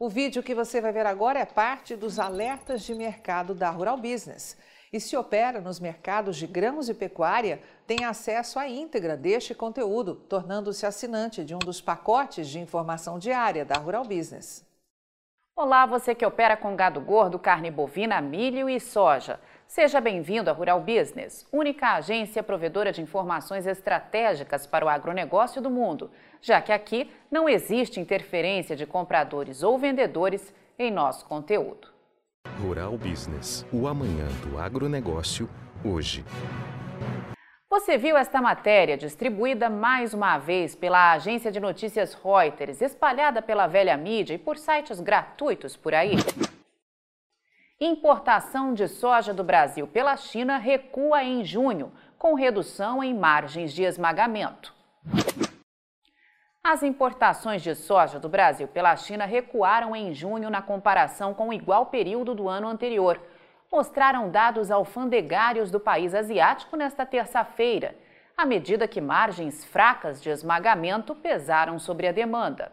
[0.00, 3.96] O vídeo que você vai ver agora é parte dos alertas de mercado da Rural
[3.96, 4.56] Business.
[4.92, 10.14] E se opera nos mercados de grãos e pecuária, tem acesso à íntegra deste conteúdo,
[10.14, 14.64] tornando-se assinante de um dos pacotes de informação diária da Rural Business.
[15.56, 19.40] Olá, você que opera com gado gordo, carne bovina, milho e soja.
[19.68, 25.68] Seja bem-vindo à Rural Business, única agência provedora de informações estratégicas para o agronegócio do
[25.68, 31.88] mundo, já que aqui não existe interferência de compradores ou vendedores em nosso conteúdo.
[32.58, 35.50] Rural Business, o amanhã do agronegócio,
[35.84, 36.24] hoje.
[37.68, 43.66] Você viu esta matéria distribuída mais uma vez pela agência de notícias Reuters, espalhada pela
[43.66, 46.12] velha mídia e por sites gratuitos por aí?
[47.80, 53.84] Importação de soja do Brasil pela China recua em junho, com redução em margens de
[53.84, 54.74] esmagamento.
[56.60, 61.52] As importações de soja do Brasil pela China recuaram em junho na comparação com o
[61.52, 63.20] igual período do ano anterior.
[63.70, 67.94] Mostraram dados alfandegários do país asiático nesta terça-feira,
[68.36, 72.72] à medida que margens fracas de esmagamento pesaram sobre a demanda.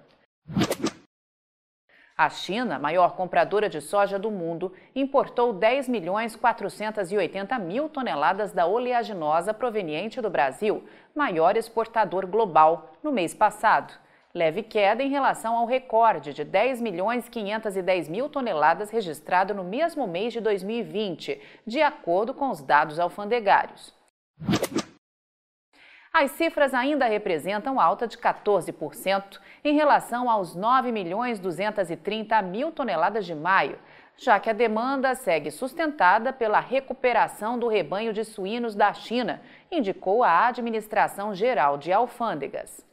[2.17, 8.65] A China, maior compradora de soja do mundo, importou 10 milhões 480 mil toneladas da
[8.65, 13.93] oleaginosa proveniente do Brasil, maior exportador global, no mês passado.
[14.33, 20.07] Leve queda em relação ao recorde de 10 milhões 510 mil toneladas registrado no mesmo
[20.07, 23.93] mês de 2020, de acordo com os dados alfandegários.
[26.17, 33.25] As cifras ainda representam alta de 14% em relação aos 9 milhões 230 mil toneladas
[33.25, 33.77] de maio,
[34.15, 40.23] já que a demanda segue sustentada pela recuperação do rebanho de suínos da China, indicou
[40.23, 42.85] a Administração Geral de Alfândegas.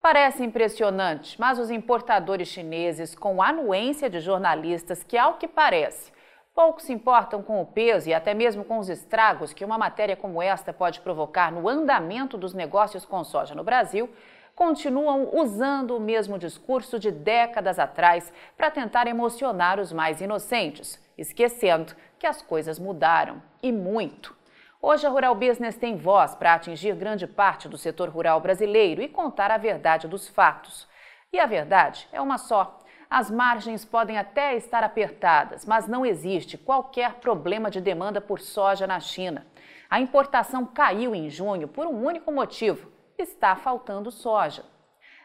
[0.00, 6.10] Parece impressionante, mas os importadores chineses, com anuência de jornalistas que, ao que parece,
[6.54, 10.14] Pouco se importam com o peso e até mesmo com os estragos que uma matéria
[10.14, 14.08] como esta pode provocar no andamento dos negócios com soja no Brasil,
[14.54, 21.92] continuam usando o mesmo discurso de décadas atrás para tentar emocionar os mais inocentes, esquecendo
[22.20, 24.36] que as coisas mudaram e muito.
[24.80, 29.08] Hoje a Rural Business tem voz para atingir grande parte do setor rural brasileiro e
[29.08, 30.86] contar a verdade dos fatos.
[31.32, 32.78] E a verdade é uma só.
[33.16, 38.88] As margens podem até estar apertadas, mas não existe qualquer problema de demanda por soja
[38.88, 39.46] na China.
[39.88, 44.64] A importação caiu em junho por um único motivo: está faltando soja.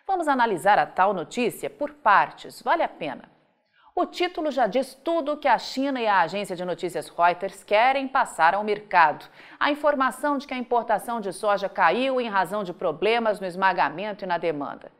[0.06, 3.24] Vamos analisar a tal notícia por partes, vale a pena.
[3.96, 7.64] O título já diz tudo o que a China e a agência de notícias Reuters
[7.64, 9.26] querem passar ao mercado.
[9.60, 14.24] A informação de que a importação de soja caiu em razão de problemas no esmagamento
[14.24, 14.92] e na demanda.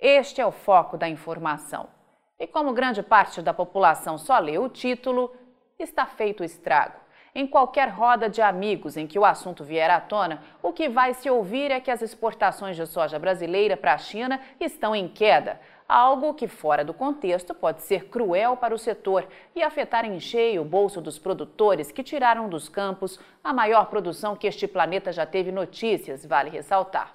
[0.00, 1.99] Este é o foco da informação.
[2.40, 5.30] E como grande parte da população só lê o título,
[5.78, 6.98] está feito o estrago.
[7.34, 11.12] Em qualquer roda de amigos em que o assunto vier à tona, o que vai
[11.12, 15.60] se ouvir é que as exportações de soja brasileira para a China estão em queda,
[15.86, 20.62] algo que, fora do contexto, pode ser cruel para o setor e afetar em cheio
[20.62, 25.26] o bolso dos produtores que tiraram dos campos a maior produção que este planeta já
[25.26, 27.14] teve notícias, vale ressaltar.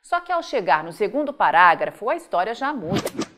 [0.00, 3.31] Só que ao chegar no segundo parágrafo, a história já muda.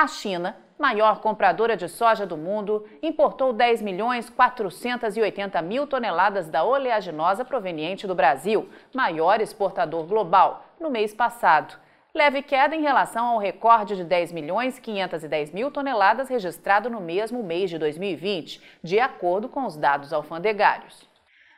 [0.00, 6.62] A China, maior compradora de soja do mundo, importou 10 milhões 480 mil toneladas da
[6.62, 11.76] oleaginosa proveniente do Brasil, maior exportador global, no mês passado.
[12.14, 17.42] Leve queda em relação ao recorde de 10 milhões 510 mil toneladas registrado no mesmo
[17.42, 21.08] mês de 2020, de acordo com os dados alfandegários.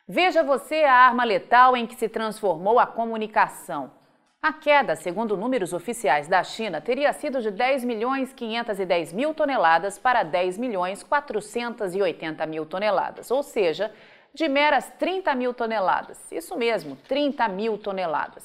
[0.09, 4.00] Veja você a arma letal em que se transformou a comunicação.
[4.43, 9.99] A queda, segundo números oficiais da China, teria sido de 10 milhões 510 mil toneladas
[9.99, 13.93] para 10 milhões 480 mil toneladas, ou seja,
[14.33, 16.33] de meras 30 mil toneladas.
[16.33, 18.43] Isso mesmo, 30 mil toneladas.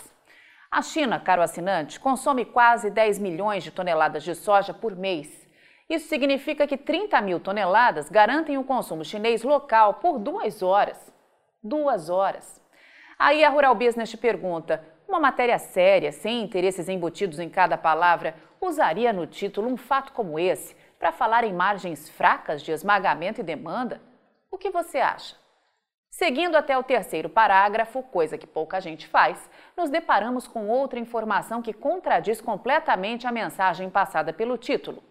[0.70, 5.48] A China, caro assinante, consome quase 10 milhões de toneladas de soja por mês.
[5.90, 11.14] Isso significa que 30 mil toneladas garantem o consumo chinês local por duas horas.
[11.64, 12.62] Duas horas.
[13.18, 19.14] Aí a Rural Business pergunta: uma matéria séria, sem interesses embutidos em cada palavra, usaria
[19.14, 24.02] no título um fato como esse para falar em margens fracas de esmagamento e demanda?
[24.52, 25.36] O que você acha?
[26.10, 31.62] Seguindo até o terceiro parágrafo, coisa que pouca gente faz, nos deparamos com outra informação
[31.62, 35.04] que contradiz completamente a mensagem passada pelo título.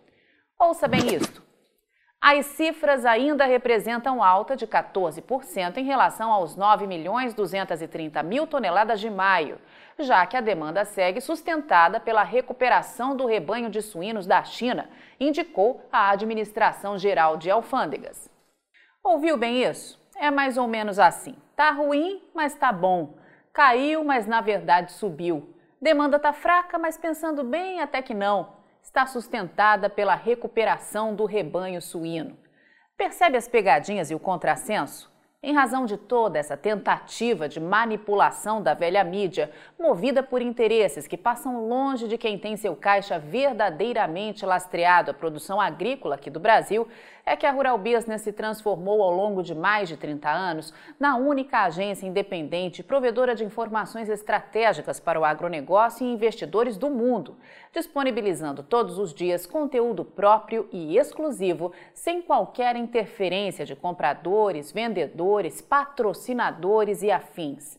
[0.59, 1.43] Ouça bem isto.
[2.27, 8.99] As cifras ainda representam alta de 14% em relação aos 9 milhões 230 mil toneladas
[8.99, 9.61] de maio,
[9.99, 14.89] já que a demanda segue sustentada pela recuperação do rebanho de suínos da China,
[15.21, 18.31] indicou a Administração Geral de Alfândegas.
[19.03, 20.01] Ouviu bem isso?
[20.17, 21.37] É mais ou menos assim.
[21.55, 23.19] Tá ruim, mas tá bom.
[23.53, 25.55] Caiu, mas na verdade subiu.
[25.79, 31.81] Demanda tá fraca, mas pensando bem, até que não está sustentada pela recuperação do rebanho
[31.81, 32.39] suíno.
[32.97, 35.11] Percebe as pegadinhas e o contrassenso?
[35.47, 41.19] Em razão de toda essa tentativa de manipulação da velha mídia, movida por interesses que
[41.19, 46.89] passam longe de quem tem seu caixa verdadeiramente lastreado à produção agrícola aqui do Brasil,
[47.27, 51.17] é que a Rural Business se transformou ao longo de mais de 30 anos na
[51.17, 57.37] única agência independente provedora de informações estratégicas para o agronegócio e investidores do mundo,
[57.73, 67.03] disponibilizando todos os dias conteúdo próprio e exclusivo, sem qualquer interferência de compradores, vendedores, patrocinadores
[67.03, 67.79] e afins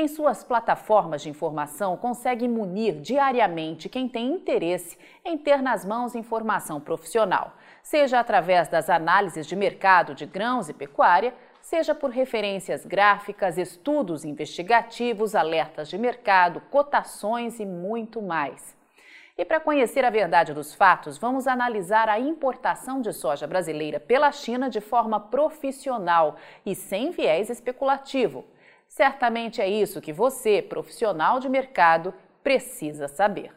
[0.00, 6.14] em suas plataformas de informação, consegue munir diariamente quem tem interesse em ter nas mãos
[6.14, 7.52] informação profissional,
[7.82, 14.24] seja através das análises de mercado de grãos e pecuária, seja por referências gráficas, estudos
[14.24, 18.79] investigativos, alertas de mercado, cotações e muito mais.
[19.40, 24.30] E para conhecer a verdade dos fatos, vamos analisar a importação de soja brasileira pela
[24.30, 28.44] China de forma profissional e sem viés especulativo.
[28.86, 33.50] Certamente é isso que você, profissional de mercado, precisa saber.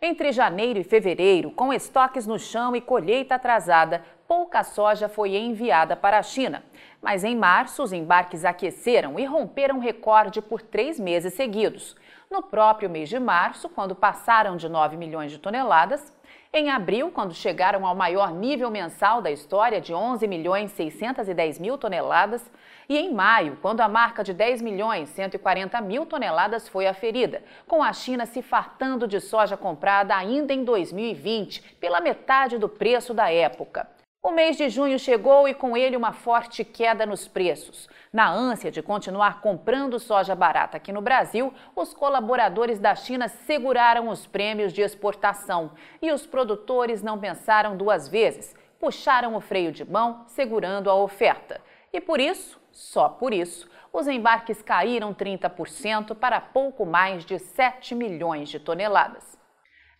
[0.00, 5.96] Entre janeiro e fevereiro, com estoques no chão e colheita atrasada, pouca soja foi enviada
[5.96, 6.62] para a China.
[7.00, 11.96] Mas em março, os embarques aqueceram e romperam recorde por três meses seguidos.
[12.30, 16.12] No próprio mês de março, quando passaram de 9 milhões de toneladas,
[16.58, 21.76] em abril, quando chegaram ao maior nível mensal da história de 11 milhões 610 mil
[21.76, 22.50] toneladas,
[22.88, 27.82] e em maio, quando a marca de 10 milhões 140 mil toneladas foi aferida, com
[27.82, 33.30] a China se fartando de soja comprada ainda em 2020, pela metade do preço da
[33.30, 33.95] época.
[34.26, 37.88] O mês de junho chegou e com ele uma forte queda nos preços.
[38.12, 44.08] Na ânsia de continuar comprando soja barata aqui no Brasil, os colaboradores da China seguraram
[44.08, 45.70] os prêmios de exportação
[46.02, 51.60] e os produtores não pensaram duas vezes, puxaram o freio de mão, segurando a oferta.
[51.92, 57.94] E por isso, só por isso, os embarques caíram 30% para pouco mais de 7
[57.94, 59.35] milhões de toneladas.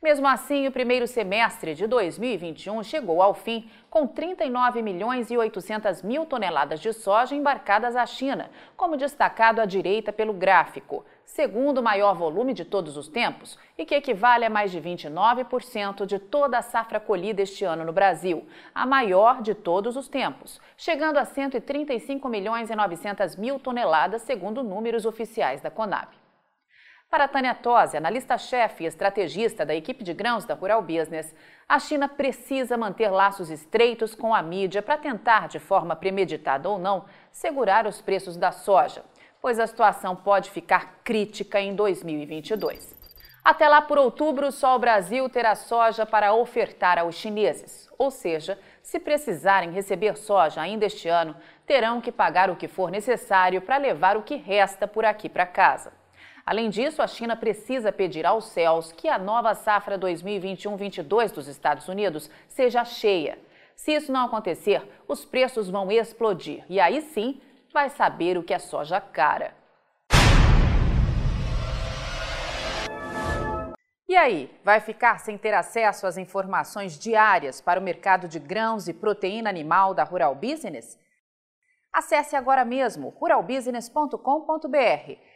[0.03, 6.03] Mesmo assim, o primeiro semestre de 2021 chegou ao fim com 39 milhões e 800
[6.03, 12.15] mil toneladas de soja embarcadas à China, como destacado à direita pelo gráfico, segundo maior
[12.15, 16.63] volume de todos os tempos e que equivale a mais de 29% de toda a
[16.63, 22.29] safra colhida este ano no Brasil, a maior de todos os tempos, chegando a 135
[22.29, 26.26] milhões e 900 mil toneladas, segundo números oficiais da Conab.
[27.17, 31.35] Para Tânia Tosi, analista-chefe e estrategista da equipe de grãos da Rural Business,
[31.67, 36.79] a China precisa manter laços estreitos com a mídia para tentar, de forma premeditada ou
[36.79, 39.03] não, segurar os preços da soja,
[39.41, 42.95] pois a situação pode ficar crítica em 2022.
[43.43, 47.89] Até lá, por outubro, só o Brasil terá soja para ofertar aos chineses.
[47.97, 51.35] Ou seja, se precisarem receber soja ainda este ano,
[51.65, 55.47] terão que pagar o que for necessário para levar o que resta por aqui para
[55.47, 55.91] casa.
[56.47, 61.89] Além disso, a China precisa pedir aos céus que a nova safra 2021-22 dos Estados
[61.89, 63.37] Unidos seja cheia.
[63.75, 67.41] Se isso não acontecer, os preços vão explodir e aí sim
[67.75, 69.57] vai saber o que é soja cara.
[74.09, 78.87] E aí, vai ficar sem ter acesso às informações diárias para o mercado de grãos
[78.87, 80.97] e proteína animal da Rural Business?
[81.93, 85.36] Acesse agora mesmo ruralbusiness.com.br